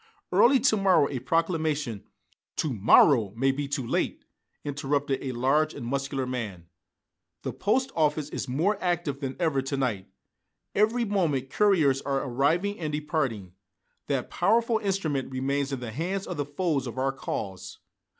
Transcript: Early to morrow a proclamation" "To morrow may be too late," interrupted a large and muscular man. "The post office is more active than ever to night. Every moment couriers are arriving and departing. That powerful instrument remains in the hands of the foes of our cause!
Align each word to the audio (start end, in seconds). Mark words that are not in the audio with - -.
Early 0.31 0.59
to 0.61 0.77
morrow 0.77 1.07
a 1.11 1.19
proclamation" 1.19 2.05
"To 2.63 2.73
morrow 2.73 3.35
may 3.37 3.51
be 3.51 3.67
too 3.67 3.85
late," 3.85 4.25
interrupted 4.63 5.19
a 5.21 5.31
large 5.33 5.75
and 5.75 5.85
muscular 5.85 6.25
man. 6.25 6.65
"The 7.43 7.53
post 7.53 7.91
office 7.95 8.27
is 8.29 8.47
more 8.47 8.79
active 8.81 9.19
than 9.19 9.35
ever 9.39 9.61
to 9.61 9.77
night. 9.77 10.09
Every 10.73 11.05
moment 11.05 11.51
couriers 11.51 12.01
are 12.01 12.23
arriving 12.25 12.79
and 12.79 12.91
departing. 12.91 13.53
That 14.07 14.31
powerful 14.31 14.79
instrument 14.79 15.31
remains 15.31 15.71
in 15.71 15.81
the 15.81 15.91
hands 15.91 16.25
of 16.25 16.37
the 16.37 16.45
foes 16.45 16.87
of 16.87 16.97
our 16.97 17.11
cause! 17.11 17.77